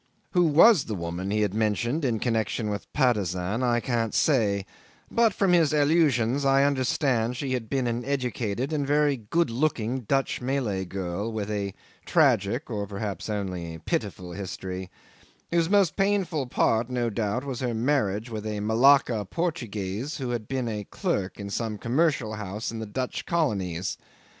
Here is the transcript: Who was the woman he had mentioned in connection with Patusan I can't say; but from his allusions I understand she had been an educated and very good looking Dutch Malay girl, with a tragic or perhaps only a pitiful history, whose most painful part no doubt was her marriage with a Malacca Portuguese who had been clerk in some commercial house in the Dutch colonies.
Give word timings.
Who 0.31 0.45
was 0.45 0.85
the 0.85 0.95
woman 0.95 1.29
he 1.29 1.41
had 1.41 1.53
mentioned 1.53 2.03
in 2.03 2.17
connection 2.17 2.71
with 2.71 2.91
Patusan 2.91 3.61
I 3.61 3.79
can't 3.79 4.15
say; 4.15 4.65
but 5.11 5.31
from 5.31 5.53
his 5.53 5.73
allusions 5.73 6.43
I 6.43 6.63
understand 6.63 7.37
she 7.37 7.53
had 7.53 7.69
been 7.69 7.85
an 7.85 8.03
educated 8.03 8.73
and 8.73 8.87
very 8.87 9.15
good 9.17 9.51
looking 9.51 9.99
Dutch 9.99 10.41
Malay 10.41 10.85
girl, 10.85 11.31
with 11.31 11.51
a 11.51 11.75
tragic 12.03 12.67
or 12.67 12.87
perhaps 12.87 13.29
only 13.29 13.75
a 13.75 13.79
pitiful 13.79 14.31
history, 14.31 14.89
whose 15.51 15.69
most 15.69 15.95
painful 15.95 16.47
part 16.47 16.89
no 16.89 17.11
doubt 17.11 17.43
was 17.43 17.59
her 17.59 17.75
marriage 17.75 18.27
with 18.27 18.47
a 18.47 18.59
Malacca 18.59 19.23
Portuguese 19.25 20.17
who 20.17 20.31
had 20.31 20.47
been 20.47 20.83
clerk 20.89 21.39
in 21.39 21.51
some 21.51 21.77
commercial 21.77 22.33
house 22.37 22.71
in 22.71 22.79
the 22.79 22.87
Dutch 22.87 23.27
colonies. 23.27 23.99